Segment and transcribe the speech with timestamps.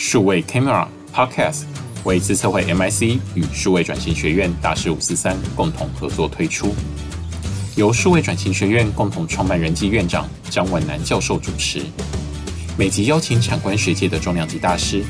[0.00, 1.64] 数位 Camera Podcast
[2.04, 6.72] 为资策会 MIC 与数位转型学院大师五四三共同合作推出，
[7.74, 11.82] 由数位转型学院共同创办人暨院长张文南教授主持，
[12.78, 15.02] 每集邀请产官学界的重量级大师，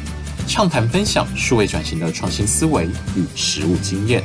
[0.46, 4.22] 畅谈分享数位转型的创新思维与实务经验。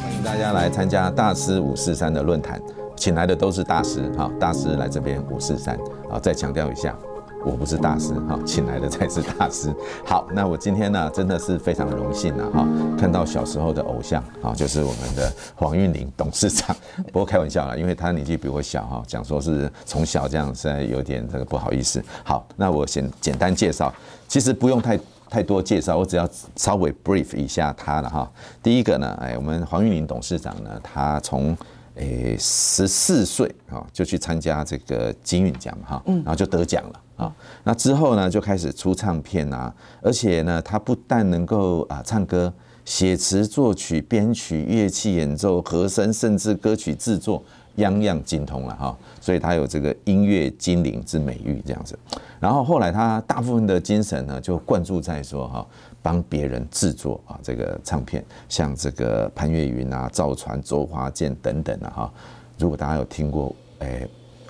[0.00, 2.62] 欢迎大家来参加大师五四三的论坛，
[2.96, 5.76] 请来的都是大师哈，大师来这边五四三
[6.08, 6.96] 啊，再强调一下。
[7.44, 9.74] 我不是大师哈，请来的才是大师。
[10.04, 16.76] 好，那我今天呢，真的是非常荣幸啊哈，看到小时候的偶像啊，就是我们的黄韵玲董事长。
[17.06, 22.02] 不过开玩笑啦，因为他年纪比我小哈，讲说是从小这样，实在有点这个不好意思。
[22.24, 23.92] 好，那我先简单介绍，
[24.26, 24.98] 其实不用太
[25.30, 28.30] 太多介绍，我只要稍微 brief 一下他了哈。
[28.62, 31.56] 第一个呢，哎，我们黄韵玲董事长呢，他从
[31.94, 37.00] 诶十四岁啊就去参加这个金韵奖哈，然后就得奖了。
[37.18, 42.50] 啊，那之后呢，就开始出唱片啊，而且呢，他不但能够啊唱歌、
[42.84, 47.42] 写词、作曲、编曲、乐器演奏、和声，甚至歌曲制作，
[47.74, 48.96] 样样精通了哈。
[49.20, 51.98] 所以他有这个音乐精灵之美誉这样子。
[52.38, 55.66] 然后后来他大部分的精神呢，就灌注在说哈，
[56.00, 62.08] 帮别人制作啊这个唱片，像这个潘越云啊、赵传、周华健等等的哈。
[62.58, 64.08] 如果大家有听过，哎。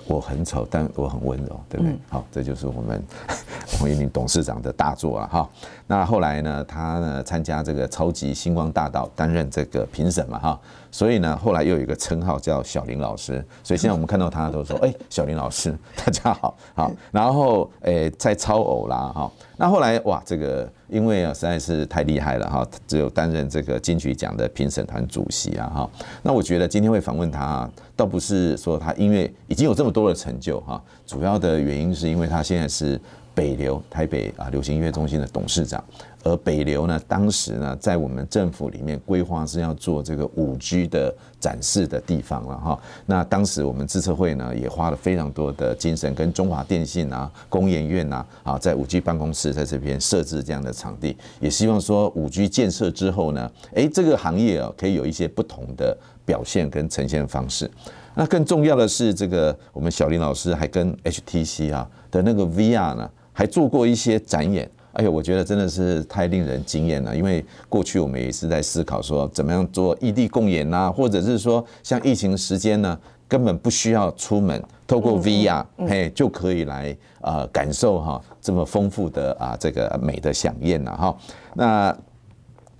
[0.09, 1.95] 我很丑，但我很温柔，对不对？
[2.09, 3.01] 好，这就是我们
[3.79, 5.49] 洪一林董事长的大作了哈。
[5.91, 10.59] 那后来呢，他呢参加这个超级星光大道，担任这个评审嘛哈。
[10.91, 13.43] 所以呢，后来又有一个称号叫小林老师。
[13.63, 16.91] 所以现在我们看到他都说，哎，小林老师，大家好，好。
[17.11, 19.31] 然后，诶，在超偶啦哈。
[19.57, 25.89] 那后来哇，这个因为啊实在是太厉害了哈，只有担任这个金曲奖的评审团主席啊哈。
[26.21, 33.01] 那我觉得今天会访问他，倒不是说他音乐已经有这么多的成就哈，主要的原因是因为他现在是。
[33.33, 35.83] 北流台北啊流行音乐中心的董事长，
[36.23, 42.79] 而北流呢，当时呢，在我们政府里面规划是要做这个五 G 的展示的地方了哈。
[43.05, 57.69] 那当时我们自策会呢，也花了非常多的精神，跟中华电信啊、工研院啊啊，在五 G 办公室在这边设置这样的场地，也希望说五 G 建设之后呢，哎，这个行业啊，可以有一些不同的表现跟呈现方式。
[58.15, 63.09] 那更重要的是，这个我们小林老师还跟 HTC 啊的那个 VR 呢。
[63.39, 67.15] 还做过一些展演，哎呦，我觉得真的是太令人惊艳了。
[67.15, 72.99] 因为过去我们也是在思考说，怎么样做异地共演呐，或者是说像疫情时间呢，
[73.29, 81.17] 根本不需要出门，透过 VR，嘿，就可以来啊感受哈这么丰富的啊这个美的饗宴了哈。
[81.53, 81.97] 那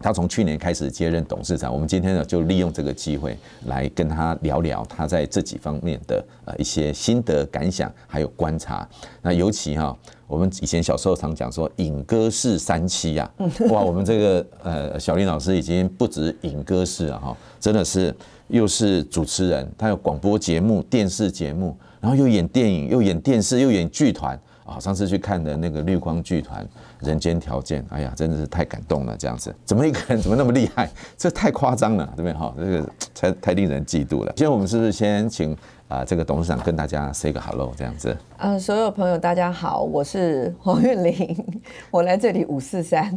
[0.02, 3.38] 他从去年开始接任董事长，我们今天呢就利用这个机会
[3.68, 8.86] 来跟他聊聊他在这几方面的呃一些心得感想，还有观察。
[9.22, 9.98] 那尤其哈，
[10.30, 13.30] 我们以前小时候常讲说影歌式三栖呀，
[13.72, 18.16] 哇，我们这个呃小林老师已经不止影歌式了哈，真的是
[18.48, 24.40] 又是主持人，他有广播节目、电视节目，然后又演电影、又演电视、又演剧团。
[24.66, 26.64] 啊，上次去看的那个绿光剧团
[27.00, 30.88] 《人间条件》，哎呀，真的是太感动了，这样子，怎么一个人怎么那么厉害？
[31.18, 32.34] 这太夸张了，对不对？
[32.34, 34.32] 哈，这个太太令人嫉妒了。
[34.36, 35.58] 今天我们是不是先请
[35.90, 38.16] 啊这个董事长跟大家 say 个 hello 这样子？
[38.38, 43.12] 嗯，所有朋友大家好，我是黄韵玲，我来这里五四三。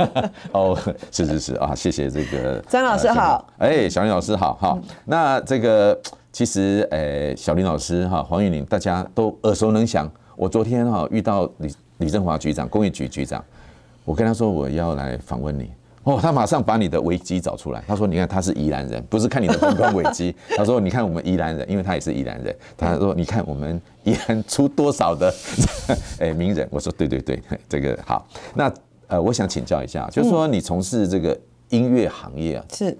[0.52, 0.78] 哦，
[1.10, 4.78] 是是是啊，谢谢这个 张老师好，哎，小林老师好哈。
[5.06, 5.98] 那这个
[6.30, 10.08] 其实呃，小林老师哈，黄韵玲大家都耳熟能详。
[10.36, 13.42] 我昨天哈遇到李李振华局长，工业局局长，
[14.04, 15.70] 我跟他说我要来访问你，
[16.04, 25.32] 哦，他马上把你的危机找出来，他说你看他是宜兰人，不是看你的风光危机，他说你看我们宜兰人，因为他也是宜兰人，他说你看我们宜兰出多少的
[26.18, 28.72] 哎名人，我说对对对，这个好，那
[29.08, 31.38] 呃我想请教一下，就是说你从事这个
[31.68, 32.96] 音乐行业啊，是。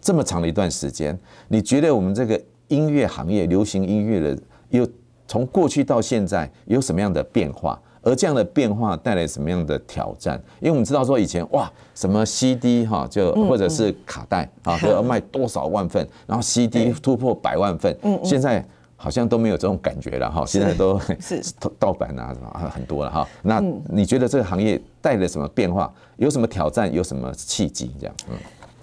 [0.00, 1.16] 这么长的一段时间，
[1.48, 4.38] 你觉得我们这个音乐行业，流行音乐的
[4.70, 4.88] 有？
[5.28, 7.80] 从过去到现在有什么样的变化？
[8.02, 10.40] 而这样的变化带来什么样的挑战？
[10.60, 18.64] 因为我们知道说以前哇，什么 CD 哈，就或者是卡带啊，都要卖多少万份，然后 CD 突破百万份，现在
[18.96, 20.44] 好像都没有这种感觉了哈。
[20.46, 21.42] 现在都 是
[21.78, 23.28] 盗版啊什么很多了哈。
[23.42, 25.92] 那你觉得这个行业带来什么变化？
[26.16, 26.92] 有什么挑战？
[26.92, 27.90] 有什么契机？
[27.98, 28.36] 这样嗯，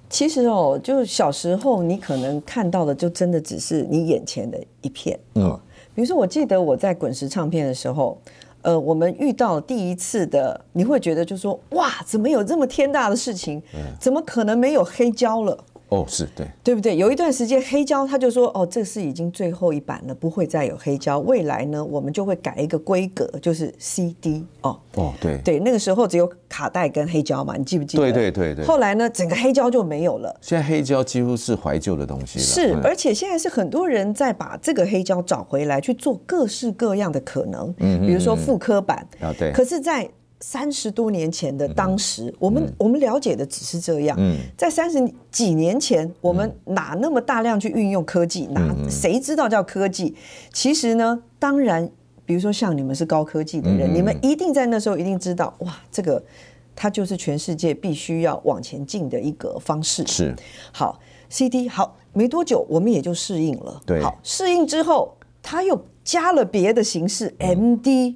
[0.09, 5.59] 其实哦，就是小时候你可能看到的就真的只是你眼前的一片嗯。
[5.93, 8.15] 比如说，我记得我在滚石唱片的时候，
[8.61, 13.61] 呃，我们遇到第一次的，你会觉得就说，哇，怎么有这么天大的事情？
[13.99, 15.57] 怎么可能没有黑胶了？
[15.89, 16.97] 哦，是对，对不对？
[16.97, 21.19] 有一段时间黑胶他就说，哦，这是已经最后一版了，不会再有黑胶。
[21.19, 24.77] 未来呢，我们就会改一个规格，就是 CD 哦。
[24.95, 28.03] 哦，对对，那个时候只有卡带跟黑胶嘛，你记不记得？
[28.03, 28.65] 对对对对。
[28.65, 30.37] 后来呢，整个黑胶就没有了。
[30.41, 32.45] 现在黑胶几乎是怀旧的东西了。
[32.45, 39.53] 是，而且现在是很多人在把这个黑胶找回来去做各式各样的可能，嗯，比如说复刻版啊，对。
[39.53, 44.17] 可是，在三十多年前的当时，我们我们了解的只是这样。
[44.55, 48.45] 在三十几年前，我们哪那么大量去运用科技？
[48.51, 50.15] 哪谁知道叫科技？
[50.53, 51.89] 其实呢，当然，
[52.23, 56.23] 比如说像你们是高科技的人，你们一定在那时候一定知道，哇，这个
[56.75, 60.05] 它就是全世界必须要往前进的一个方式。
[60.05, 60.35] 是。
[60.71, 60.99] 好
[61.29, 63.81] ，CD 好，没多久我们也就适应了。
[63.87, 64.03] 对。
[64.03, 68.13] 好，适应之后，它又加了别的形式，MD。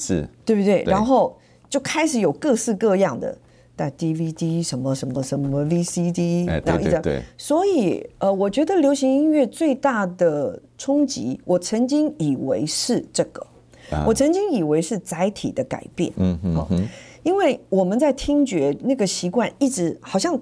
[0.00, 0.82] 是对不对？
[0.84, 1.36] 然后
[1.68, 3.36] 就开始有各式各样的，
[3.76, 6.98] 带 DVD 什么什么什么 VCD，然后一直。
[7.00, 13.46] 对所以呃，我觉得流行音乐最大的冲击，我曾经以为是这个，
[14.06, 16.12] 我曾经以为是载体的改变。
[16.16, 16.88] 嗯嗯，
[17.22, 20.36] 因为我们在听觉那个习惯一直好像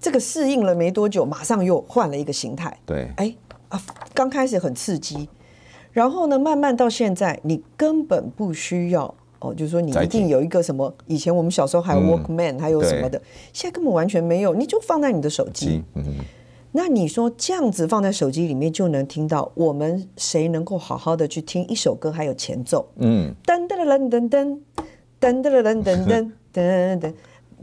[0.00, 2.76] 这个适应了没多久，马上又换了一个形态。
[2.84, 3.34] 对，哎
[3.68, 5.28] 啊，刚开始很刺激。
[5.92, 13.20] 然后呢，慢慢到现在，你根本不需要哦，就是说你一定有一个什么，以前我们小时候还有 Walkman，、嗯、还有什么的，
[13.52, 15.82] 现在根本完全没有，你就放在你的手机。
[15.94, 16.02] 嗯、
[16.72, 22.88] 那你说这样子放在手机里面就能听到，我们谁能够好好的去听一首歌还有前奏？
[22.96, 24.58] 嗯，噔噔噔噔噔
[25.20, 27.12] 噔噔噔噔噔噔噔。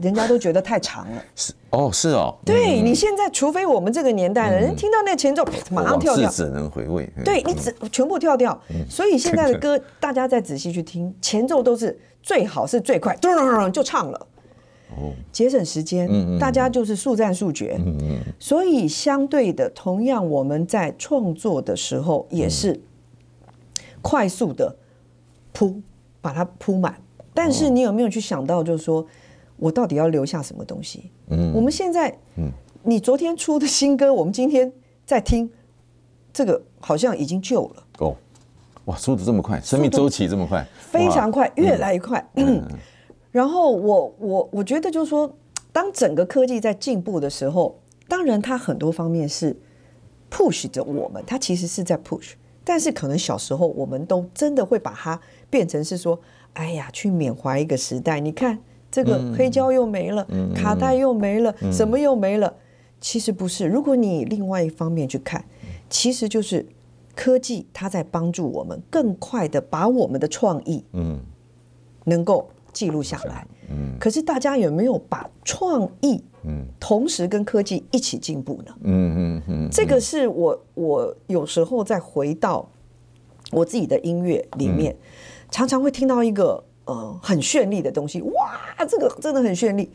[0.00, 8.58] 人家都觉得太长了，是哦，是哦，对，你现在，除非我们这个年代的人听到那前奏，马上跳掉，只能回味，对你只全部跳掉，
[8.88, 14.26] 所以现在的歌，大家再仔细去听，前奏都是最好是最快，咚咚咚就唱了，
[14.96, 16.08] 哦，节省时间，
[16.38, 17.78] 大家就是速战速决，
[18.38, 22.80] 所以相对的，同样我们在创作的时候也是
[24.00, 24.76] 快速的
[25.52, 25.82] 铺
[26.22, 26.96] 把它铺满，
[27.34, 29.06] 但是你有没有去想到，就是说。
[29.60, 31.10] 我到底要留下什么东西？
[31.28, 32.50] 嗯，我们现在，嗯，
[32.82, 34.72] 你昨天出的新歌，我们今天
[35.04, 35.48] 在听，
[36.32, 37.84] 这个好像已经旧了。
[37.98, 38.16] 哦，
[38.86, 42.26] 哇，速度这么快，生命周期这么快，非常快，越来越快。
[42.36, 42.66] 嗯，
[43.30, 45.30] 然后我我我觉得就是说，
[45.72, 47.78] 当整个科技在进步的时候，
[48.08, 49.54] 当然它很多方面是
[50.30, 52.30] push 着我们，它其实是在 push，
[52.64, 55.20] 但是可能小时候我们都真的会把它
[55.50, 56.18] 变成是说，
[56.54, 58.58] 哎呀，去缅怀一个时代，你看。
[58.90, 62.52] 这个黑胶又没了，嗯、卡带又没了，嗯、什么又没了？
[63.00, 63.66] 其实不是。
[63.66, 65.44] 如果你另外一方面去看，
[65.88, 66.66] 其实就是
[67.14, 71.20] 科技它在帮助我们更快的把我们的创意，嗯，
[72.04, 73.46] 能够记录下来。
[73.70, 73.96] 嗯。
[73.98, 78.74] 可是大家有没有把创意，嗯，同时跟科技一起进步呢？
[78.82, 79.68] 嗯嗯嗯。
[79.70, 82.68] 这个是我我有时候再回到
[83.52, 84.96] 我自己的音乐里面，
[85.50, 86.64] 常常会听到一个。
[86.90, 89.88] 呃，很绚丽的东西，哇，这个真的很绚丽。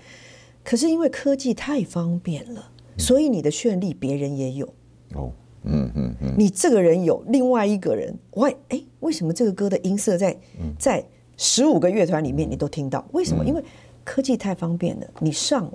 [0.64, 4.66] 可是因为科技太方便了，所以你的绚丽别人也有。
[5.14, 5.30] 哦，
[5.64, 10.38] 嗯嗯嗯，你这个人有，另外一个人，喂，哎，为什么这个歌的音色在
[10.80, 11.06] 在
[11.36, 13.06] 十五个乐团里面你都听到？
[13.12, 13.44] 为什么？
[13.44, 13.62] 因为
[14.06, 15.70] 科技太方便了，你上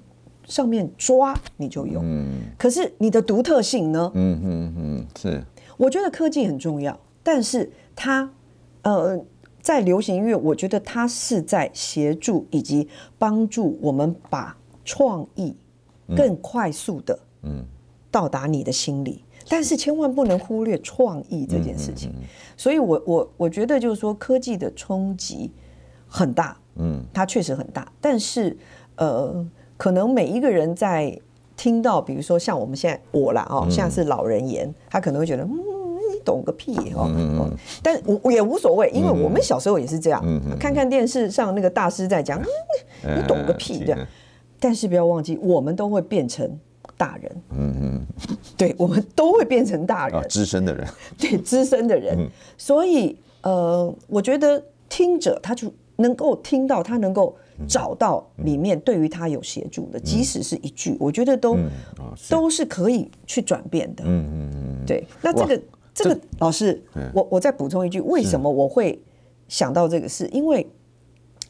[0.47, 2.01] 上面抓你就有。
[2.03, 4.11] 嗯，可是你的独特性呢？
[4.15, 5.45] 嗯嗯嗯，是。
[5.77, 8.33] 我觉得科技很重要，但是它，
[8.85, 9.23] 呃。
[9.61, 15.55] 在流行音乐，我觉得它是在协助以及帮助我们把创意
[16.17, 17.65] 更快速的嗯
[18.11, 22.13] 到达你的心里，但是千万不能忽略创意这件事情。
[22.57, 25.51] 所以我我我觉得就是说，科技的冲击
[26.09, 27.93] 很大，嗯，它确实很大。
[28.01, 28.57] 但是
[28.97, 29.47] 呃，
[29.77, 31.17] 可能每一个人在
[31.57, 35.80] 听到，比如说像我们现在我啦哦，现在是老人言，他可能会觉得嗯。
[36.25, 37.11] 懂个屁哦！
[37.15, 37.51] 嗯、
[37.83, 42.41] 但我也无所谓，因为我们小时候也是这样，嗯、看看电视上那个大师在讲，
[43.05, 44.07] 嗯、你懂个屁这样。
[44.63, 46.47] 但是不要忘记，我们都会变成
[46.99, 47.33] 大人。
[47.57, 48.07] 嗯嗯，
[48.59, 50.87] 对，我们都会变成大人，啊资深的人。
[51.19, 52.29] 对，资深的人。
[52.59, 57.35] 所以呃，我觉得听者他就能够听到，他能够
[57.67, 61.57] 找到里面对于他有协助的，即使是一句，我觉得都
[62.29, 64.05] 都是可以去转变的。
[64.07, 65.07] 嗯嗯嗯，对。
[65.23, 65.63] 那这个。
[65.95, 66.83] 这个老师，
[67.13, 69.01] 我我再补充一句，为什么我会
[69.49, 70.29] 想到这个事？
[70.33, 70.67] 因为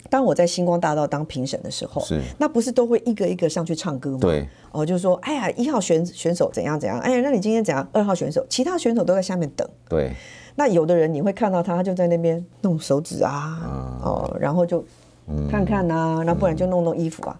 [0.08, 4.18] 当我在星光大道当评审的时候，是那不是都会一个一个上去唱歌吗？
[4.20, 7.86] 对，哦，就是说，哎呀，一号选选手怎样怎样，哎呀，那你今天怎样？
[7.92, 9.68] 二号选手，其他选手都在下面等。
[9.88, 10.12] 对，
[10.56, 14.84] 那有的人你会看到他，他就在那边弄手指啊，哦，然后就
[15.48, 17.38] 看看呐，那不然就弄弄衣服啊。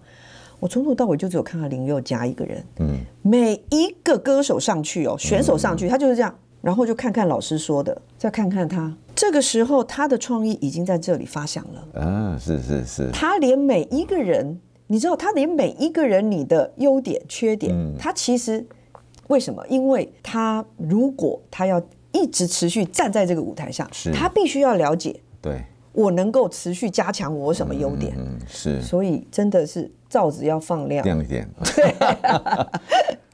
[0.59, 2.63] 我从头到尾就只有看到林宥嘉一个人。
[2.77, 8.95] 嗯，每一个歌手上去哦，选手上去，他就是这样，然后就看看老师说的，再看看他。
[9.15, 12.01] 这个时候，他的创意已经在这里发想了。
[12.01, 13.09] 啊，是是是。
[13.11, 18.65] 他连每一个人，你知道，他连每一个人你的优点、缺点，嗯、他其实
[19.27, 19.65] 为什么？
[19.67, 25.19] 因为他如果他要一直持续站在这个舞台上，是他必须要了解。
[25.41, 25.63] 对。
[25.93, 28.15] 我能够持续加强我什么优点？
[28.17, 31.49] 嗯，是，所以真的是罩子要放亮，亮一点。
[31.73, 31.95] 对，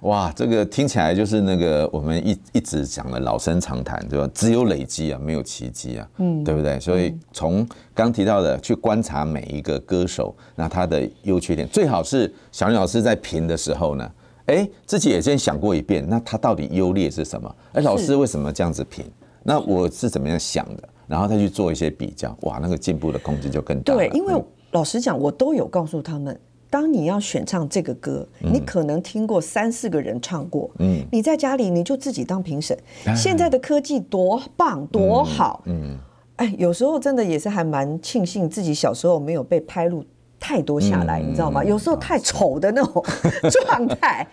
[0.02, 4.30] 哇，这个听起来就是那个我们一一直讲的老生常谈，对吧？
[4.32, 6.80] 只有累积啊，没有奇迹啊，嗯，对不对？
[6.80, 14.12] 所以从刚提到的去观察每一个歌手，那他的优缺点，最好是小林老师在评的时候呢，
[14.46, 17.56] 哎，自己也先想过一遍，那他到底优劣是什么？
[17.74, 19.04] 哎，老师为什么这样子评？
[19.42, 20.88] 那我是怎么样想的？
[21.08, 23.96] 然后再去做一些比较，哇，那个进步的空间就更大。
[23.96, 24.34] 对，因为
[24.72, 26.38] 老实讲，我都有告诉他们，
[26.70, 32.78] 当你要选唱这个歌，你可能听过三四个人唱过，嗯，你在家里你就自己当评审。
[33.16, 35.98] 现在的科技多棒多好，嗯，
[36.38, 40.04] 哎，有时候真的也是还蛮庆幸自己小时候没有被拍录
[40.40, 41.64] 太多下来，你知道吗？
[41.64, 43.04] 有时候太丑的那种
[43.50, 44.28] 状态，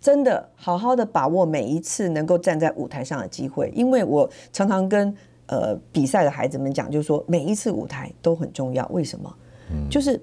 [0.00, 5.14] 真的好好的把握每一次能够站在舞台上的机会，因为我常常跟。
[5.48, 8.84] 呃，比赛的孩子们讲，就是说每一次舞台都很重要。
[8.88, 9.32] 为什么？
[9.70, 10.20] 嗯，就是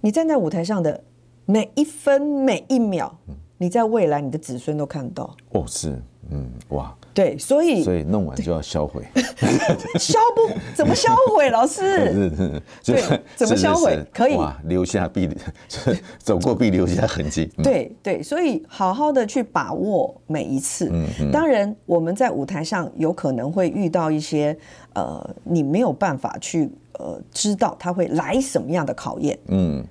[0.00, 1.02] 你站在舞台上的
[1.44, 3.12] 每一分每一秒，
[3.58, 5.36] 你在未来你的子孙都看到。
[5.50, 6.94] 哦，是，嗯，哇。
[7.12, 9.04] 对，所以所以弄完就要销毁，
[9.98, 11.50] 销不怎么销毁？
[11.50, 11.82] 老师，
[12.14, 13.98] 是是是，对，怎么销毁？
[14.14, 15.28] 可以留下必
[16.18, 17.46] 走过必留下痕迹。
[17.64, 20.88] 对对，所以好好的去把握每一次。
[20.92, 24.56] 嗯，当然我们在舞台上有可能会遇到一些
[24.94, 29.36] 呃，你没有办法去呃知道他会来什么样的考验。
[29.48, 29.84] 嗯，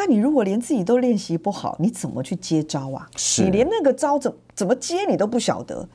[0.00, 3.06] 那你如果连自己都练习不好，你怎么去接招啊？
[3.18, 5.86] 是，你连那个招怎怎么接你都不晓得。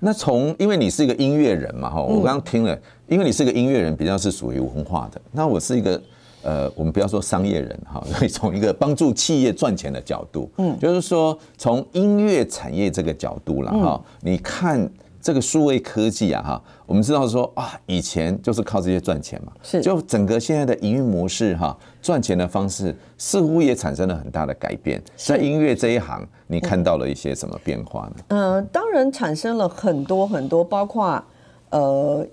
[0.00, 2.76] 那从，因为你是一个音乐人嘛，哈，我刚刚听了，
[3.06, 5.20] 因为你是一个音乐人，比较是属于文化的。
[5.30, 6.02] 那我是一个，
[6.42, 14.90] 呃，我们不要说商业人哈， 所以从一个帮助企业赚钱的角度，嗯，就是说从音乐产业这个角度了哈，你看。
[15.24, 25.00] 这个数位科技啊，哈，我们知道说啊，以前就是靠这些赚钱嘛，是，就整个现在的营运模式哈，赚钱的方式似乎也产生了很大的改变。
[25.16, 28.24] 在音乐这一行，你看到了一些什么变化呢？
[28.28, 31.24] 嗯、呃，当然产生了很多很多，包括
[31.70, 32.26] 呃，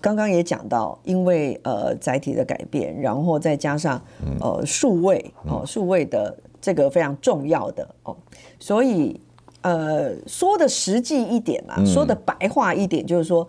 [0.00, 4.00] 刚刚也讲到，因为呃载体的改变，然后再加上
[4.40, 8.16] 呃数位哦，数位的这个非常重要的哦，
[8.58, 9.20] 所以。
[9.62, 13.48] 呃，说的实际一点啊，说的白话一点，就是说，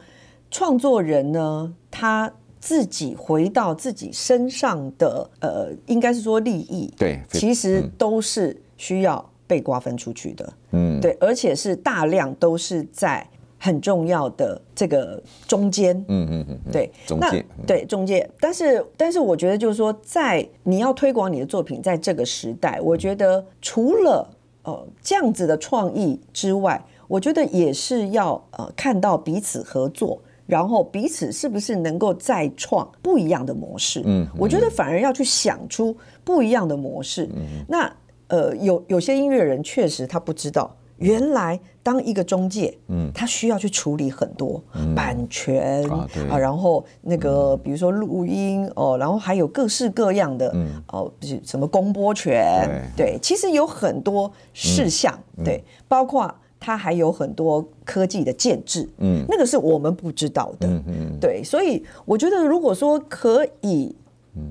[0.50, 2.32] 创作人呢，他
[2.68, 13.26] 自己回到自己身上的，呃，应该是说利益，对，其实都是需要被瓜分出去的，嗯，对，而且是大量都是在
[13.58, 24.30] 很重要的这个中间，嗯嗯嗯，对，中介，对中介，但是但是我觉得就是说，在你要推广你的作品，在这个时代，我觉得除了
[24.64, 34.02] 呃，这样子的创意之外，我觉得也是要呃看到彼此合作，然后彼此是不是能够再创不一样的模式。
[34.06, 37.30] 嗯，我觉得反而要去想出不一样的模式。
[37.36, 37.94] 嗯，那
[38.30, 40.76] 呃，有有些音乐人确实他不知道。
[41.00, 44.60] 原来当一个中介，嗯，他需要去处理很多
[44.96, 50.52] 版权啊，然后那个比如说录音哦，然后还有各式各样的，
[50.88, 51.12] 哦，
[51.44, 56.34] 什么公播权，对，其实有很多事项，对，包括
[56.68, 63.96] 他还有很多科技的建制，嗯，那个是我们不知道的，嗯，对，所以我觉得如果说可以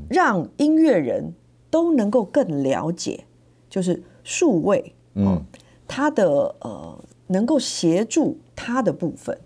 [0.08, 1.34] 让音乐人
[1.68, 3.22] 都能够更了解，
[3.68, 5.44] 就是数位，嗯。
[5.86, 9.38] 他的呃，能够协助他的部分，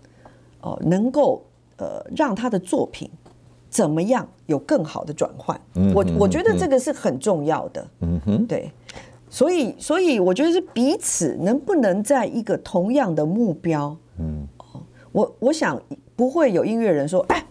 [0.61, 1.43] 哦、呃，能够
[1.75, 3.07] 呃，让他的作品
[3.69, 5.59] 怎么样有更好的转换？
[5.75, 7.87] 嗯、我我觉得这个是很重要的。
[7.99, 8.71] 嗯哼，对，
[9.31, 13.97] 所以所以我觉得是彼此能不能在一个同样的目标？
[14.19, 14.45] 嗯，
[15.11, 15.81] 我我想
[16.15, 17.43] 不会有音乐人说，哎，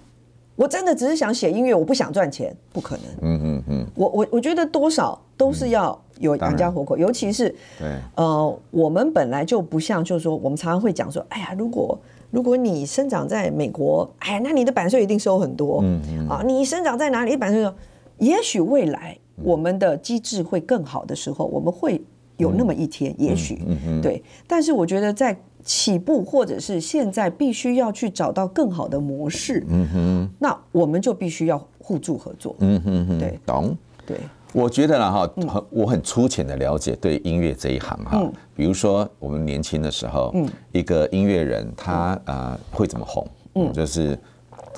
[0.54, 3.04] 我真的只是想写音乐，我不想赚钱，不可能。
[3.22, 6.00] 嗯嗯嗯，我我我觉得多少都是要。
[6.20, 11.98] 有养家活口，尤其是对，呃，我们本来就不像，就是说，我们常常会讲说，哎呀，如果
[12.30, 17.72] 如果你生长在美国，哎呀，那你的版税一定收很多，嗯嗯，啊，你生长在哪里，版税收，
[18.18, 22.00] 也许未来我们的机制会更好的时候，我们会
[22.36, 23.62] 有那么一天，也许，
[24.02, 34.16] 对，但是我觉得在起步或者是现在必须要去找到更好的模式，嗯哼，那我们就必须要互助合作，嗯哼哼，对，懂，对。
[34.52, 38.20] 我觉得啦哈，很我很粗浅的了解对音乐这一行哈，
[38.52, 40.34] 比如说我们年轻的时候，
[40.72, 44.18] 一个音乐人他啊会怎么红，嗯，就是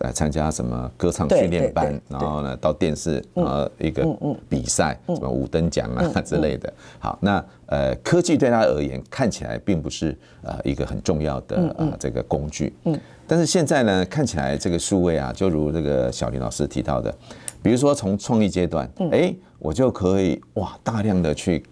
[0.02, 4.06] 呃参加什么歌唱训练班，然后呢到电视然后一个
[4.49, 6.73] 比赛，什么五等奖啊之类的。
[6.99, 17.14] 好，那呃科技对他而言看起来并不是呃一个很重要的呃这个工具，嗯，但是现在呢看起来这个数位啊，就如这个小林老师提到的。
[17.64, 21.62] 比如说，从创意阶段，哎，我就可以哇，大量的去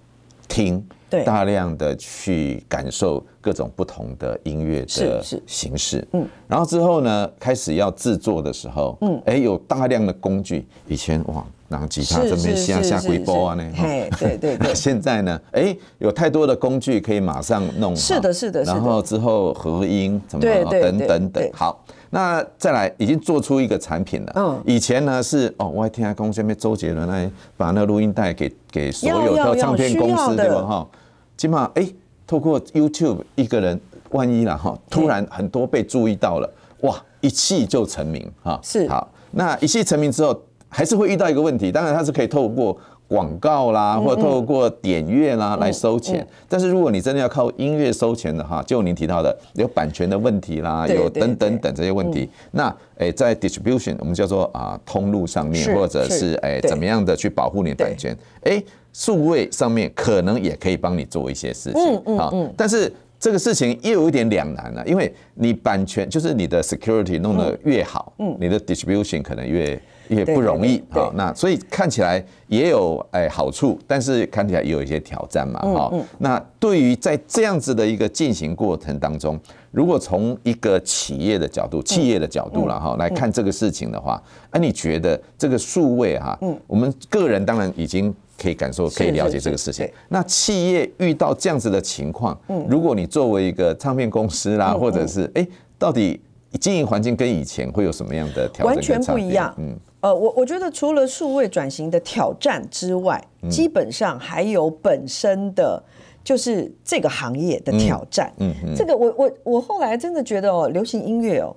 [0.46, 21.84] 听，对，大量的去感受各种不同的音乐的形式，嗯，然后之后呢，开始要制作的时候，嗯，哎，有大量的工具，以前哇，然后吉他这边下下鬼波啊，那，对对对， 现在呢，哎，有太多的工具可以马上弄，是的，是的，然后之后合音怎么等等等，好。
[22.10, 24.32] 那再来，已经做出一个产品了。
[24.34, 30.62] 嗯，以前呢是哦，我还听他公司那边周杰伦来把那录音带给给所有的唱片公司，对吧？
[30.62, 30.88] 哈，
[31.36, 31.88] 起码哎，
[32.26, 38.58] 透过 YouTube 一个人，万一了哈，突然很多被注意到了，哇，一气就成名哈。
[38.62, 40.36] 是好，那一气成名之后，
[40.68, 42.76] 还是会遇到一个问题，当然他是可以透过。
[43.10, 68.36] 广告啦，或透过点阅啦来收钱，但是如果你真的要靠音乐收钱的哈，就您提到的有版权的问题啦，有等等等这些问题，那诶在 distribution 我们叫做啊通路上面，或者是诶怎么样的去保护你的版权，诶数位上面可能也可以帮你做一些事情啊，但是这个事情又有一点两难了，因为你版权就是你的 security 弄得越好，嗯。
[68.38, 69.76] 你的 distribution 可能越。
[70.10, 75.92] 也不容易啊，那所以看起来也有哎好处，但是看起来也有一些挑战嘛，哈。
[76.18, 79.38] 那对于在这样子的一个进行过程当中，
[79.70, 86.36] 如果从一个企业的角度、企业的角度了哈来看这个事情的话，哎，你觉得这个数位哈，
[86.66, 89.88] 我们个人当然已经可以感受、可以了解这个事情。
[90.08, 92.36] 那企业遇到这样子的情况，
[92.68, 95.46] 如果你作为一个唱片公司啦，或者是哎，
[95.78, 96.20] 到底
[96.60, 98.74] 经营环境跟以前会有什么样的调整？
[98.74, 99.78] 完全不一样，嗯。
[100.00, 105.82] 呃，我我觉得除了数位转型的挑战之外，基本上还有本身的
[106.25, 108.32] 就是这个行业的挑战。
[108.39, 111.54] 嗯嗯，这个我我我后来真的觉得哦，流行音乐哦，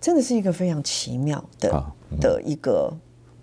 [0.00, 1.84] 真的是一个非常奇妙的
[2.20, 2.92] 的一个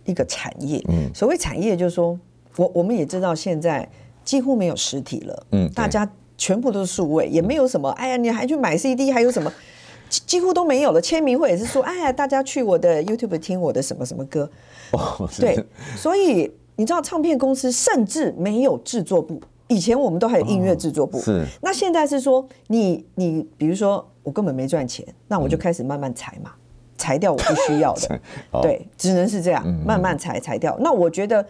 [0.06, 0.84] 一个产业。
[0.88, 2.20] 嗯，所谓产业就是说，
[2.58, 3.88] 我我们也知道现在
[4.24, 5.46] 几乎没有实体了。
[5.52, 7.90] 嗯，大家全部都是数位，也没有什么。
[7.92, 9.54] 哎呀，你还去买 CD，还有什么？
[10.10, 14.50] 几乎都没有了，签名会也是说，哎呀，大家去我的 YouTube 听我的什么什么歌。
[14.91, 15.63] 哦，对，
[15.96, 21.20] 所以你知道，唱片公司甚至没有制作部，以前我们都还有音乐制作部。
[21.20, 21.46] 是。
[21.62, 26.52] 那现在是说，你你比如说，我根本没赚钱，那我就开始慢慢裁嘛，
[26.98, 28.20] 裁掉我不需要的。
[28.62, 30.78] 对，只能是这样，慢慢裁裁掉。
[30.80, 31.46] 那我觉得。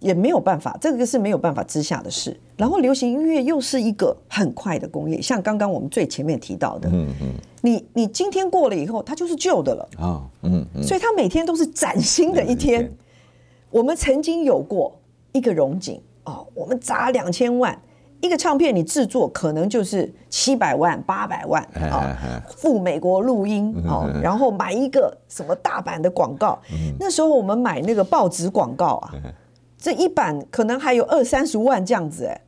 [0.00, 2.38] 也没有办法，这个是没有办法之下的事。
[2.56, 9.88] 然后流行音乐又是一个很快的工业，像刚刚我们最前面提到的，嗯嗯，你你今天过了以后，它就是旧的了。
[9.98, 12.92] 啊，嗯嗯，所以它每天都是崭新的一天。
[13.70, 14.98] 我们曾经有过
[15.32, 17.78] 一个荣景哦，我们砸两千万
[18.20, 26.58] 一个唱片，你制作可能就是七百万八百万啊，赴美国录音哦，然后买一个什么大版的广告，
[26.98, 29.12] 那时候我们买那个报纸广告啊。
[29.80, 32.40] 这一版可能还有二三十万这样子哎，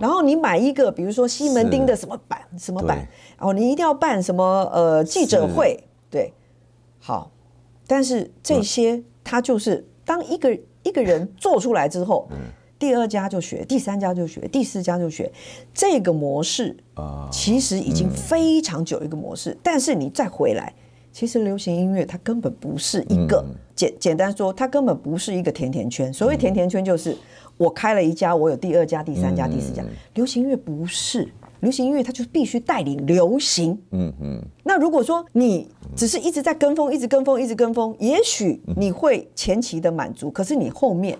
[0.00, 5.78] 然后你买一个，比如说西门町的什么版什么版，然后你一定要办什么呃记者会，
[6.10, 6.32] 对，
[6.98, 7.30] 好，
[7.86, 12.28] 但是这些他就是当一个一个人做出来之后，
[12.78, 15.30] 第二家就学，第三家就学，第四家就学，
[15.74, 17.28] 这个模式啊。
[17.30, 20.72] 其实已经非常久一个模式，但是你再回来。
[21.12, 26.12] 其实流行音乐它根本不是一个简简单说，它根本不是一个甜甜圈。
[26.12, 27.16] 所谓甜甜圈就是
[27.60, 29.84] 我开了一家，我有第二家、第三家、第四家。
[30.14, 33.78] 流行音乐不是，流行音乐它就必须带领流行。
[33.90, 34.42] 嗯嗯。
[34.64, 41.18] 那如果说你只是一直在跟风，一直跟风，一直跟风，也许你会前期的满足，可是你后面，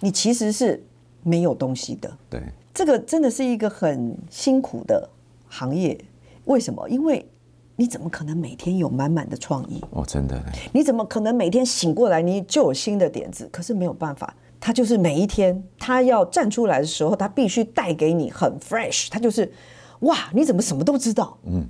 [0.00, 0.84] 你其实是
[1.22, 2.12] 没有东西的。
[2.28, 2.42] 对，
[2.74, 5.08] 这个真的是一个很辛苦的
[5.46, 5.96] 行业。
[6.46, 6.88] 为什么？
[6.88, 7.24] 因为
[7.76, 9.80] 你怎么可能每天有满满的创意？
[9.92, 10.36] 哦，真的。
[10.72, 13.48] 你怎么可能每天醒过来你就有新的点子？
[13.52, 19.08] 可是没有办法，他就是每一天他要站出来的时候，他必须带给你很 fresh。
[19.10, 19.52] 他就是，
[20.00, 21.36] 哇，你怎么什么都知道？
[21.46, 21.64] 嗯，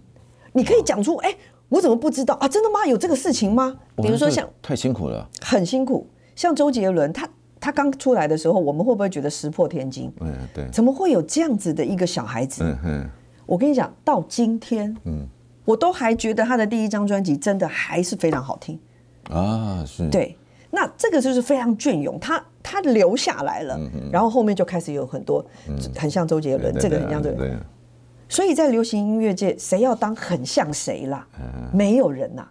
[0.53, 1.37] 你可以讲出，哎，
[1.69, 2.49] 我怎么不知道啊？
[2.49, 2.87] 真的吗？
[2.87, 3.77] 有这个事情吗？
[3.97, 6.07] 比如说像太辛苦了，很辛苦。
[6.35, 10.13] 像周杰伦，他他刚出来的时候，我们会不会觉得石破天惊？
[10.21, 10.69] 嗯，对。
[10.71, 12.63] 怎么会有这样子的一个小孩子？
[12.65, 13.11] 嗯哼。
[13.47, 15.27] 我跟你讲，到今天，嗯。
[15.65, 18.79] 我都还觉得他的第一张专辑真的还是非常好听
[19.31, 20.09] 啊，是。
[20.09, 20.37] 对，
[20.77, 23.81] 那这个就是非常隽永，他他留下来了，
[24.13, 25.43] 然后后面就开始有很多
[25.97, 27.59] 很像周杰伦，这个很像周杰伦。
[28.29, 31.27] 所以在流行音乐界，谁要当很像谁啦？
[31.73, 32.47] 没有人呐。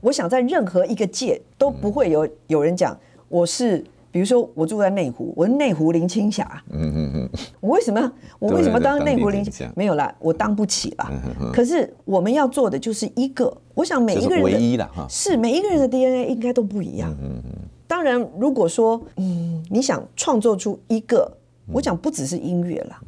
[0.00, 3.84] 我想在任何一个界都不会有有人讲我是。
[4.16, 6.50] 比如说，我住在内湖，我是内湖林青霞。
[6.70, 7.30] 嗯嗯嗯。
[7.60, 8.10] 我为什么？
[8.38, 9.70] 我为什么当内湖林青霞？
[9.76, 11.12] 没有啦，我当不起啦。
[11.52, 17.14] 可是我们要做的就是一个，我想每一个人的唯一的哈，是每一个人的 DNA 应该都不一样。
[17.20, 17.52] 嗯嗯。
[17.86, 21.30] 当然，如果说嗯，你想创作出一个，
[21.70, 22.98] 我想不只是音乐啦，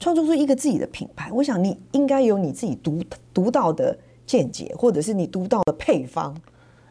[0.00, 3.00] 创作出一个自己的品牌，我想你应该有你自己独
[3.32, 6.34] 独到的见解，或者是你独到的配方。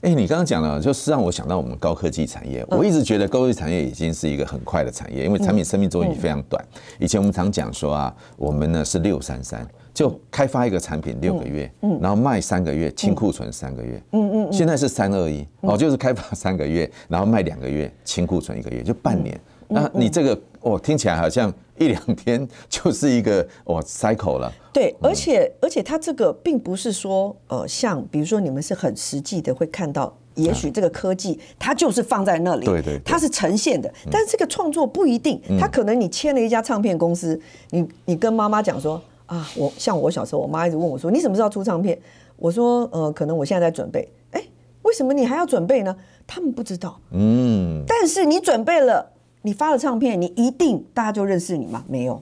[0.05, 2.63] 哎，你刚刚讲了，就是让我想到我们高科技产业。
[2.69, 6.63] 我一直觉得高科技产业已经是一个很快的产业，因为产品生命周期非常短。
[6.99, 11.67] 以前我们常讲说啊，我们呢是六三三，就开发一个产品六个月，
[11.99, 13.99] 然后卖三个月，清库存三个月。
[14.11, 14.53] 嗯嗯。
[14.53, 19.35] 现在是三二一，哦，就是开发三个月，然后卖两个月，清库存一个月，就半年。
[19.67, 24.51] 那你这个哦，听起来好像 一两天就是一个哇 cycle 了。
[24.71, 33.93] 对，而且而且它这个并不是说呃，像比如说你们是很实际的会看到，也许这个科技它就是放在那里，对对，它是呈现的。
[34.11, 37.39] 但是这个创作不一定，它可能你签了一家唱片公司，
[37.71, 41.97] 你你跟妈妈讲说啊，我像我小时候，我妈一直问我说，你什么时候出唱片？
[42.37, 44.07] 我说呃，可能我现在在准备。
[44.31, 44.43] 哎，
[44.81, 45.95] 为什么你还要准备呢？
[46.27, 46.99] 他们不知道。
[47.11, 49.09] 嗯，但是你准备了，
[49.45, 51.83] 你发了唱片，你一定大家就认识你吗？
[51.87, 52.19] 没有。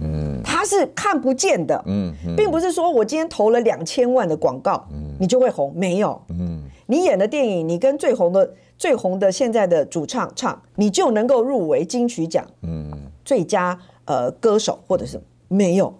[0.00, 12.92] 嗯，它是看不见的，嗯，并不是说我今天投了两千万的广告，嗯，你就会红，没有，嗯，你演的电影，你跟最红的最红的现在的主唱唱，你就能够入围金曲奖，嗯，
[13.24, 15.92] 最佳呃歌手或者是没有，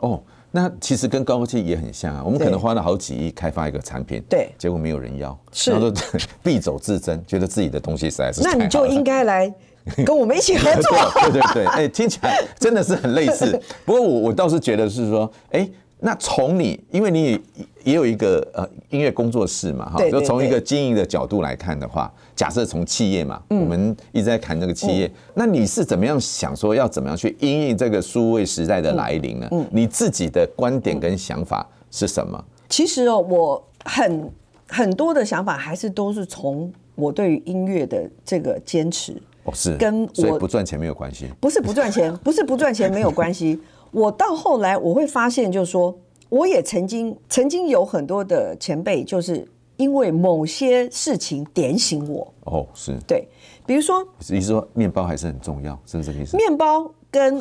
[0.00, 6.00] 哦，那其实跟高科技也很像啊，我们可能花了好几亿开发一个产品，对，结果没有人要，是，然后就
[6.42, 9.54] 敝帚自珍，觉得自己的东西实在是，那你就应该来。
[10.04, 10.90] 跟我们一起合作，
[11.22, 13.60] 对对对，哎，听起来真的是很类似。
[13.86, 15.68] 不过我我倒是觉得是说，哎，
[16.00, 17.40] 那从你，因为你也
[17.84, 29.48] 也有一个呃音乐工作室嘛，哈，就从一个经营的角度来看的话，假设从企业嘛，我们一直在谈这个企业，那你是怎么样想说要怎么样去因应这个数位时代的来临呢？
[29.70, 32.44] 你自己的观点跟想法是什么？
[32.68, 34.30] 其实哦，我很
[34.66, 39.16] 很多的想法还是都是从我对于音乐的这个坚持。
[39.46, 43.58] 哦，是跟我所以不赚钱没有关系，不是不赚钱，不是不赚钱没有关系。
[43.92, 45.96] 我到后来我会发现，就是说，
[46.28, 52.32] 我也曾经曾经有很多的前辈，就是因为某些事情点醒我。
[52.44, 53.26] 哦，是对，
[53.64, 56.36] 比如说，你是说面包还是很重要，是不是这意思？
[56.36, 57.36] 面包跟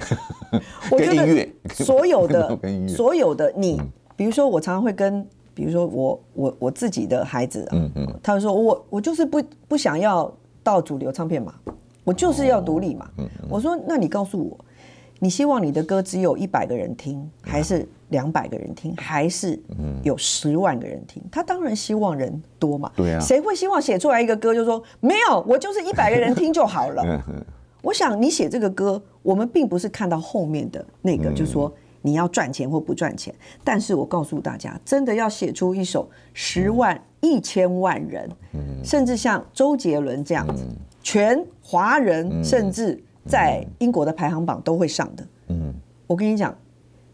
[0.90, 2.58] 我觉得 所有的
[2.88, 3.78] 所有的你，
[4.14, 10.32] 比如说我常常会跟，比如说我我我自己的孩子，嗯嗯，他会说我我就是不不想要。
[10.66, 11.54] 到主流唱片嘛，
[12.02, 13.08] 我就是要独立嘛。
[13.48, 14.64] 我说，那你告诉我，
[15.20, 19.56] 你希望你的歌只有一百个人听，还是两百个人听，还是
[20.02, 21.22] 有十万个人听？
[21.30, 22.90] 他当然希望人多嘛。
[22.96, 27.22] 对啊，谁会希望写出来一个歌就说没有，我就是一百个人听就好了？
[27.80, 31.72] 我想你写这个歌，我们并不是看到后面的那个，就是说
[32.06, 33.34] 你要赚钱或不赚钱。
[33.62, 36.98] 但是我告诉大家，真的要写出一首十万。
[37.22, 38.30] 一千万人，
[38.84, 40.64] 甚至像周杰伦这样子，
[41.02, 45.26] 全华人，甚至在英国的排行榜都会上的。
[45.48, 45.74] 嗯，
[46.06, 46.56] 我跟你讲，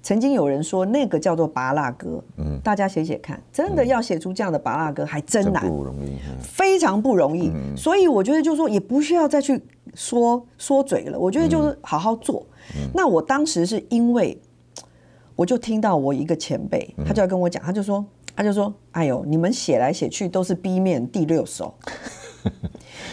[0.03, 7.51] 曾经有人说那个叫做拔蜡歌，嗯，大家写写看，真的要写出这样的拔蜡歌还真难，不容易，非常不容易。
[7.75, 9.59] 所以我觉得就是说，也不需要再去
[9.95, 11.19] 说说嘴了。
[11.19, 12.45] 我觉得就是好好做。
[12.93, 14.39] 那我当时是因为，
[15.43, 18.05] 我就听到我一个前辈，他就要跟我讲，他就说。
[18.35, 21.75] 他就说：“哎呦，你们写来写去都是 B 面第六首。”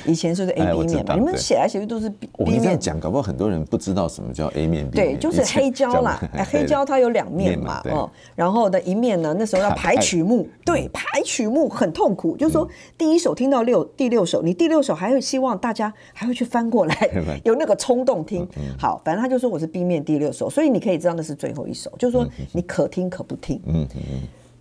[0.09, 1.15] 以前是不是 A B 面嘛？
[1.15, 2.79] 你们写来写去都是 B 面。
[2.79, 5.15] 讲，搞不好很多人不知道什么叫 A 面 B 面。
[5.15, 6.19] 对，就是黑胶啦。
[6.33, 8.09] 哎， 黑胶它有两面嘛，哦。
[8.35, 12.35] 然后的一面呢，那时候要排曲目，对，排曲目很痛苦。
[12.35, 12.67] 就是说，
[12.97, 17.09] 第一首听到六第六首，你第六首还会希望大家还会去翻过来，
[17.45, 18.47] 有那个冲动听。
[18.77, 23.61] 好，反正他就说我是 B 面第六首，所以你可以知道那是最后一首，就是说你可听可不听。
[23.67, 24.01] 嗯嗯。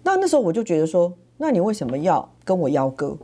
[0.02, 3.16] 那那时候我就觉得说，那你为什么要跟我邀歌？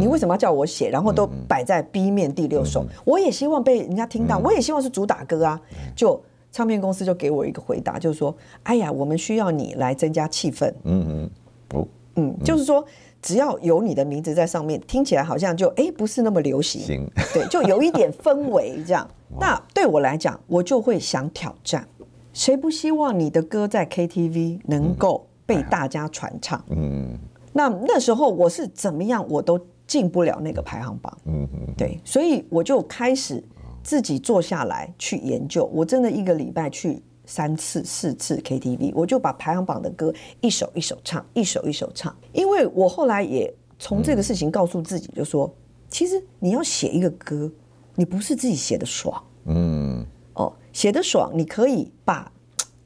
[0.00, 0.88] 你为什么要叫我写？
[0.90, 5.60] 然后都摆在 B 面第六首，我也希望被人家听到，我也希望是主打歌啊。
[5.94, 10.72] 就唱片公司就给我一个回答，就是说，哎呀，我们需要你来增加气氛。
[10.84, 11.30] 嗯嗯，
[11.74, 12.84] 哦，嗯，就是说
[13.22, 19.08] 只要有你的名字在上面，听起来好像就哎不是那么流行，对，就有一点氛围这样。
[19.40, 21.88] 那对我来讲，我就会想挑战，
[22.34, 27.16] 谁不希望你的歌在 KTV 能够被大家传唱，嗯，
[27.54, 31.16] 那那时候我是怎么样，我都进不了那个排行榜。
[31.26, 33.42] 嗯嗯，对，所以我就开始
[33.82, 35.64] 自己坐下来去研究。
[35.72, 42.14] 我真的一个礼拜去三次、四次 KTV，我就把排行榜的歌一首一首唱，一首一首唱。
[42.32, 45.52] 因为我后来也从这个事情告诉自己，就说，
[45.88, 47.50] 其实你要写一个歌，
[47.94, 52.30] 你不是自己写的爽，嗯，哦，写的爽，你可以把。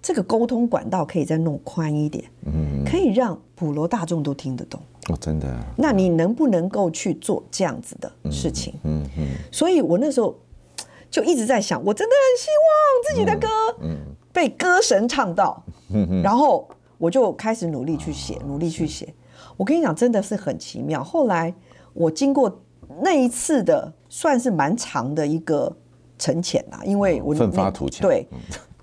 [0.06, 4.80] 这个沟通管道可以再弄宽一点，嗯，可以让普罗大众都听得懂。
[5.08, 5.52] 哦，真的。
[5.76, 8.72] 那你能不能够去做这样子的事情？
[8.84, 9.26] 嗯嗯。
[9.50, 10.38] 所以我那时候
[11.10, 13.48] 就一直在想，我真的很希望自己的歌，
[13.80, 13.96] 嗯，
[14.32, 15.60] 被歌神唱到，
[15.92, 19.12] 嗯， 然后我就开始努力去写，努力去写。
[19.56, 21.02] 我跟你讲，真的是很奇妙。
[21.02, 21.52] 后来
[21.92, 22.60] 我经过
[23.02, 25.76] 那一次的，算是蛮长的一个
[26.16, 28.28] 沉潜啊，因为我奋发图强，对。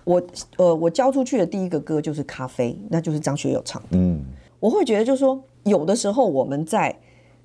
[0.05, 0.21] 我
[0.57, 3.89] 呃，我交出去的第一个歌就是《咖啡》，那就是张学友唱的。
[3.91, 4.19] 嗯，
[4.59, 6.93] 我会觉得就是说，有的时候我们在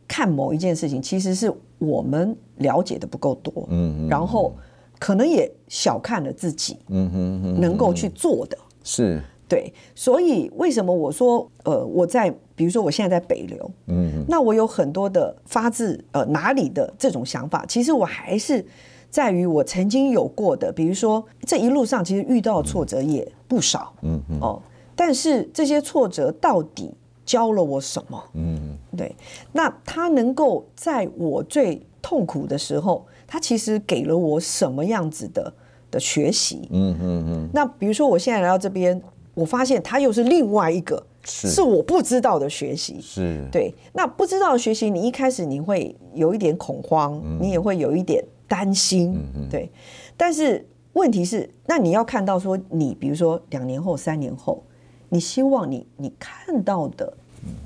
[0.07, 4.53] 看某一件事情，其实是我们了解的不够多，嗯，然后
[4.99, 7.11] 可能也小看了自己，嗯
[7.43, 18.65] 哼，能够去做的，是，对，所以为什么我说呃，我在比如说我现在在北流，嗯，那我有很多的发自呃哪里的这种想法，其实我还是。
[19.11, 24.61] 在于我曾经有过的，比如说这一路上其实遇到挫折也不少，嗯嗯哦，
[24.95, 26.93] 但是这些挫折到底
[27.25, 28.23] 教了我什么？
[28.35, 29.15] 嗯，对，
[29.53, 35.53] 那他能够在我最痛苦的时候，他其实给了我什么样子的
[35.91, 36.69] 的学习？
[36.71, 37.49] 嗯嗯嗯。
[37.53, 39.01] 那比如说我现在来到这边，
[39.35, 43.75] 我发现他又是另外一个是是我不知道的学习，是对。
[43.95, 48.23] 那不知道的学习，你一开始你会有一点恐慌，你也会有一点。
[48.49, 49.17] 担心，
[49.51, 49.71] 对，
[50.17, 54.65] 但是问题是，那你要看到说，你比如说两年后、三年后，
[55.11, 57.13] 你希望你你看到的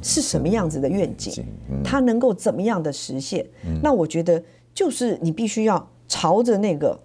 [0.02, 1.44] 是什么样子的愿景，
[1.82, 3.46] 它能够怎么样的实现？
[3.82, 4.42] 那我觉得
[4.74, 6.98] 就是你必须要朝着那个。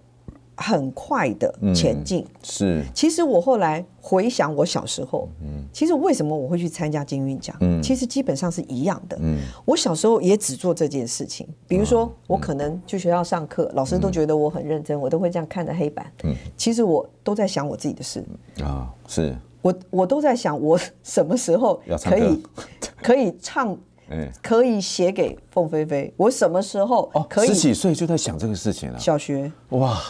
[0.60, 2.84] 很快的前进、嗯、是。
[2.92, 7.56] 其实我后来回想我小时候，嗯，其实为什么我会去参加金韵奖？
[7.60, 9.16] 嗯，其实基本上是一样的。
[9.20, 11.46] 嗯，我小时候也只做这件事情。
[11.68, 16.10] 比如说，我可能去学校上课，老师都觉得我很认真，我都会这样看着黑板。
[16.24, 18.24] 嗯，其实我都在想我自己的事。
[18.60, 19.36] 啊，是。
[19.62, 22.42] 我我都在想，我什么时候可以
[23.00, 23.76] 可以唱，
[24.42, 26.12] 可以写给凤飞飞？
[26.16, 27.48] 我什么时候可以？
[27.48, 28.98] 十几岁就在想这个事情了。
[28.98, 29.52] 小学。
[29.70, 30.00] 哇。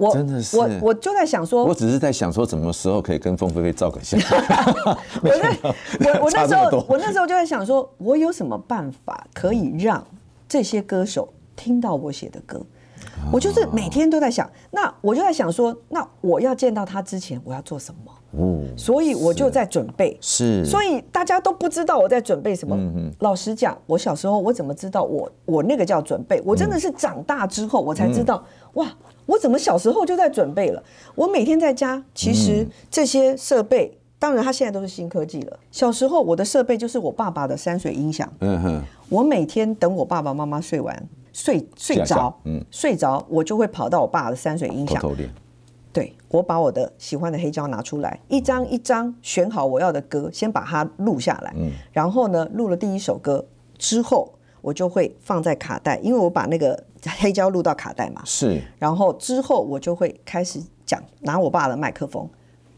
[0.00, 4.18] 我真的是我，我就在想说，我只是在想说，什么时候可以跟凤飞飞照个相。
[5.22, 5.30] 我
[6.00, 10.02] 那，我我那时候，我那时候就在想说，我有什么办法可以让
[10.48, 12.64] 这些歌手听到我写的歌？
[13.30, 18.10] 我就是每天都在想，那我就在想说，那我要见到他之前，我要做什么？
[18.32, 20.16] 哦，所以我就在准备。
[20.20, 22.78] 是，所以大家都不知道我在准备什么。
[23.20, 26.40] 老实讲，我小时候我怎么知道我我那个叫准备？
[26.44, 28.86] 我真的是长大之后我才知道，哇！
[29.26, 30.82] 我怎么小时候就在准备了？
[31.14, 35.58] 我每天在家，其实这些设备，当然它现在都是新科技了。
[35.70, 38.28] 小时候我的设备就是我爸爸的山水音响。
[38.40, 38.82] 嗯哼。
[39.08, 45.00] 我每天等我爸爸妈妈睡完，睡睡着，嗯，睡着我就会跑到我爸的山水音响。
[45.92, 51.52] 对，我把我的喜欢的黑胶拿出来，一张一张选好我要的歌，先把它录下来。
[51.56, 51.70] 嗯。
[51.92, 53.44] 然后呢，录了第一首歌
[53.76, 56.84] 之后，我就会放在卡带，因为我把那个。
[57.18, 58.60] 黑胶录到卡带嘛，是。
[58.78, 62.28] 然后之后我就会开始讲，拿我爸的麦克风。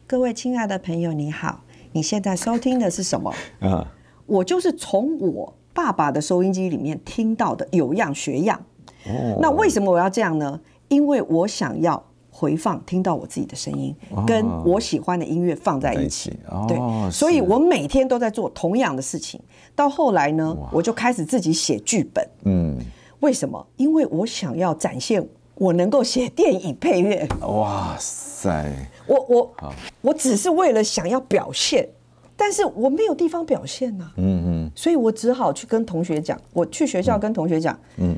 [0.07, 3.35] 各位亲爱的朋友，你好，你现在收听的是什么？
[3.59, 3.85] 啊，
[4.27, 8.64] 我就是从我爸爸的收音机里面听到的，有样学样。
[9.07, 9.38] 哦。
[9.40, 10.61] 那为什么我要这样呢？
[10.87, 12.01] 因为我想要
[12.42, 13.94] 回放，听到我自己的声音，
[14.26, 16.33] 跟我喜欢的音乐放在一起。
[16.50, 16.66] 哦。
[16.66, 16.76] 对。
[17.09, 19.40] 所以我每天都在做同样的事情。
[19.76, 22.28] 到后来呢，我就开始自己写剧本。
[22.44, 22.76] 嗯。
[23.20, 23.64] 为什么？
[23.76, 25.24] 因为我想要展现
[25.55, 27.28] 我能够写电影配乐。
[27.42, 28.72] 哇塞！
[29.07, 29.55] 我我
[30.00, 31.88] 我只是为了想要表现，
[32.37, 34.11] 但是我没有地方表现呐。
[34.16, 34.70] 嗯嗯。
[34.74, 38.16] 所以我只好去跟同学讲，我去学校跟同学讲，嗯，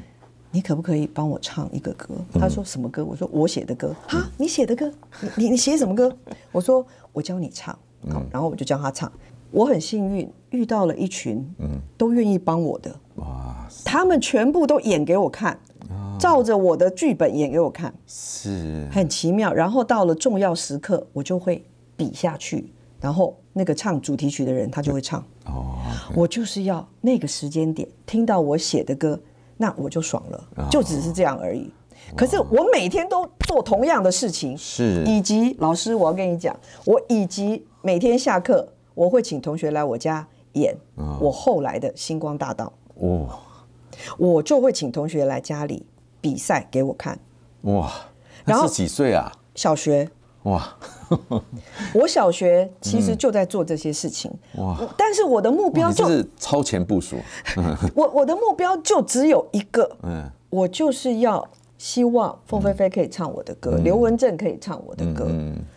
[0.54, 2.14] 你可不可以帮我唱一个歌？
[2.34, 3.04] 他说什么歌？
[3.04, 3.92] 我说我写的歌。
[4.06, 4.88] 哈，你写的歌？
[5.36, 6.16] 你你写什么歌？
[6.52, 7.76] 我说我教你唱。
[8.08, 9.10] 好，然后我就教他唱。
[9.50, 12.94] 我很幸运遇到了一群，嗯，都愿意帮我的。
[13.16, 13.66] 哇！
[13.84, 15.58] 他们全部都演给我看，
[16.20, 19.52] 照着我的剧本演给我看，是很奇妙。
[19.52, 21.64] 然后到了重要时刻，我就会
[21.96, 25.20] 比下去，然后那个唱主题曲的人他就会唱。
[25.46, 25.78] 哦，
[26.14, 29.18] 我就是要那个时间点听到我写的歌，
[29.56, 31.70] 那我就爽了，就只是这样而已。
[32.16, 40.76] 可是我每天都做同样的事情，是以及老师，我要跟你讲，我以及每天下课我会请同学来我家演
[41.20, 42.72] 我后来的星光大道。
[42.96, 43.28] 哦，
[44.18, 45.86] 我就会请同学来家里
[46.20, 47.18] 比赛给我看。
[47.62, 47.90] 哇，
[48.44, 49.32] 然后几岁啊？
[49.54, 50.10] 小学。
[50.44, 50.76] 哇，
[51.94, 54.30] 我小学其实就在做这些事情。
[54.56, 57.16] 哇，但是我的目标就是超前部署。
[57.94, 61.46] 我我的目标就只有一个，嗯，我就是要
[61.78, 65.26] 希望凤飞飞可以唱我的歌，刘文正可以唱我的歌，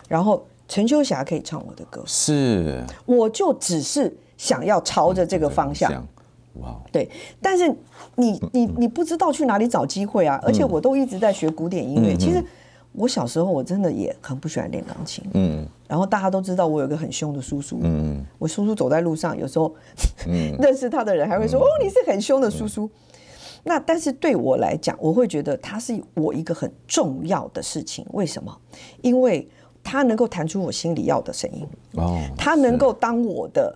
[0.07, 2.03] 然后陈秋霞可以唱我的歌。
[2.05, 6.05] 是，我就只是想要朝着这个方向。
[6.55, 7.09] 哇，对，
[7.41, 7.73] 但是
[8.15, 10.37] 你你你不知道去哪里找机会啊！
[10.43, 12.17] 而且我都一直在学古典音乐。
[12.17, 12.43] 其实
[12.97, 15.23] 我小时候我真的也很不喜欢练钢琴。
[15.33, 17.79] 嗯，然后大家都知道我有个很凶的叔叔。
[17.83, 19.73] 嗯，我叔叔走在路上，有时候
[20.59, 22.89] 认识他的人还会说：“哦，你是很凶的叔叔。”
[23.63, 28.05] 那但是对我来讲，我会觉得他是我一个很重要的事情。
[28.13, 28.57] 为什么？
[29.01, 29.47] 因为
[29.83, 31.67] 他能够弹出我心里要的声音。
[31.93, 33.75] 哦，他能够当我的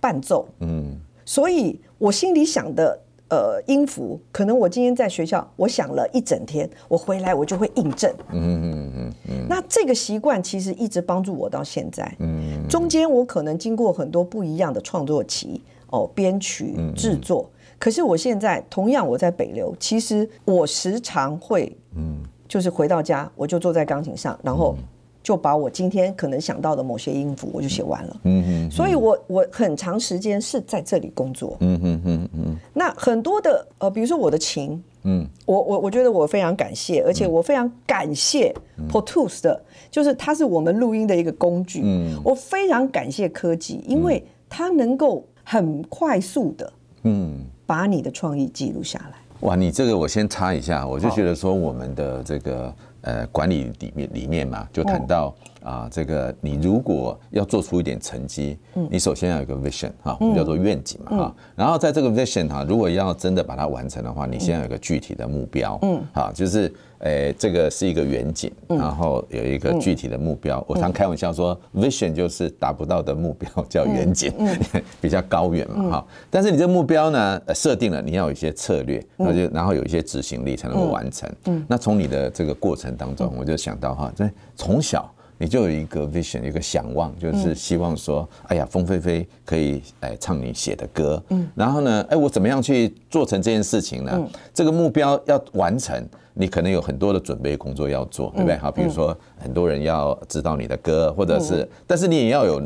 [0.00, 0.48] 伴奏。
[0.60, 0.98] 嗯。
[1.26, 3.00] 所以，我心里想的，
[3.34, 8.08] 呃，音符，可能我今天在学校，我想了一整天，我回来我就会印证。
[8.30, 9.46] 嗯嗯嗯嗯。
[9.48, 12.14] 那这个习惯其实一直帮助我到现在。
[12.20, 12.64] 嗯。
[12.68, 17.50] 中间我可能经过很多不一样的创作期，哦，编曲、制作。
[17.76, 24.76] 可是我现在同样我在北流，其实我时常会，嗯，就是回到家，我就坐在钢琴上，然后。
[25.24, 28.20] 就把我今天可能想到的某些音符，我就写完了。
[28.24, 31.56] 嗯嗯，所以我我很长时间是在这里工作。
[31.60, 32.56] 嗯嗯嗯嗯。
[32.74, 38.54] 那很多的呃，比如说我的琴，嗯，我我我觉得我非常感谢，而且我非常感谢
[38.90, 39.58] Pro Tools 的，
[39.90, 41.80] 就是它是我们录音的一个工具。
[41.82, 46.72] 嗯，我非常感谢科技，因为它能够很快速的，
[47.04, 49.18] 嗯，把你的创意记录下来。
[49.40, 52.70] 哇，你这个我先插一下，我就觉得说我们的这个。
[53.04, 58.58] 呃，管理里面里面嘛，就谈到啊，这个你如果要做出一点成绩，
[58.90, 66.72] 你首先要有一个 vision 哈，我们叫做愿景嘛哈，然后在这个 vision 哈，如果要真的把它完成的话，你先要有一个具体的目标，嗯，好，就是。
[67.04, 70.64] 诶，这个是一个远景，然后有一个具体的目标。
[70.66, 74.32] 我常开玩笑说，vision 就是达不到的目标，叫远景，
[75.02, 76.06] 比较高远嘛，哈。
[76.30, 81.30] 但是你这个目标呢，设定了，你要有一些策略，然后就然后有一些执行力才能够完成。
[81.68, 91.22] 那从你的这个过程当中，我就想到哈，在从小你就有一个 vision，一个想望，就是希望说，哎呀，风飞飞可以哎唱你写的歌。
[91.54, 94.26] 然后呢，哎，我怎么样去做成这件事情呢？
[94.54, 96.02] 这个目标要完成。
[96.34, 98.56] 你可能有很多的准备工作要做，对不对？
[98.56, 102.60] 好，比如说很多人要知道你的歌，或者是，但是你也要有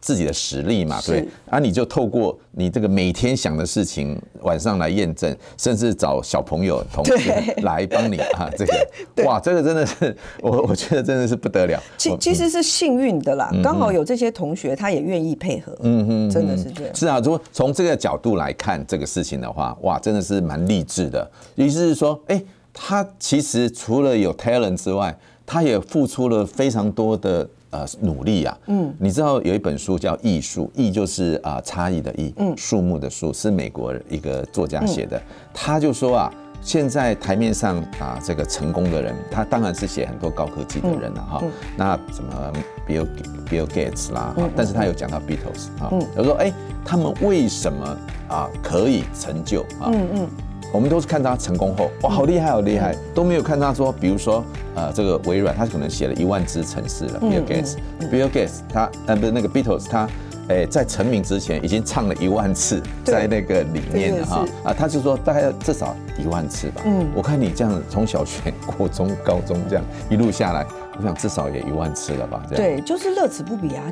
[0.00, 1.26] 自己的实力嘛，对。
[1.48, 8.88] 啊，你就透过你这个每天想的事情，晚上来验证，甚至找小朋友同学来帮你啊，这个，
[9.24, 11.80] 哇，这个真的是我 我觉得真的是不得了。
[11.96, 16.94] 其其实是幸运的啦，刚好有这些同学他也愿意配合，嗯哼，真的是这样。
[16.94, 21.30] 是啊，如果从这个角度来看这个事情的话，哇，真的是蛮励志的。
[21.54, 22.42] 意思是说，哎。
[22.74, 28.58] 他其实除了有 talent 之外，他也付出了非常多的呃努力啊。
[28.66, 35.22] 嗯，你知道有一本书叫《艺术》，艺就是啊差异的异，嗯，树木的树，是美国一个作家写的。
[35.52, 36.32] 他就说啊，
[36.62, 41.42] 现在台面上啊这个成功的人，他当然是写很多高科技的人了哈。
[41.76, 42.52] 那什么
[42.88, 43.06] Bill
[43.48, 46.52] Bill Gates 啦，但是他有讲到 Beatles 啊，他说哎，
[46.84, 47.96] 他们为什么
[48.28, 49.92] 啊可以成就啊？
[49.92, 50.28] 嗯嗯。
[50.74, 57.20] 我们都是看他成功后，哇，好厉害，好厉害，都没有看他说，比如说，呃，这个微软，他可能写了一万支程式了。
[57.20, 60.08] Bill Gates，Bill Gates，他呃不是那个 Beatles，他，
[60.48, 66.82] 诶，在成名之前已经唱了一万次，在那个里面的哈，啊，他就说大概要至少一万次吧。
[66.84, 70.66] 嗯，我看你这样从小学、国中、高中这样一路下来，
[70.98, 72.42] 我想至少也一万次了吧？
[72.50, 72.64] 这样。
[72.64, 73.84] 对，就是乐此不疲啊。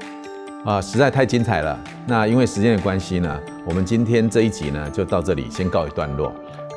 [0.65, 1.79] 啊，实在太精彩了。
[2.07, 6.33] 那因为时间的关系呢，我们今天这一集呢就到这里先告一段落。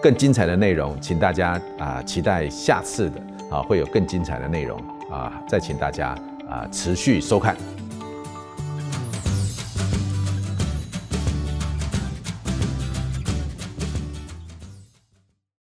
[0.06, 6.10] 更精彩的内容，请大家啊期待下次的啊会有更精彩的内容啊，再请大家
[6.48, 7.58] 啊持续收看。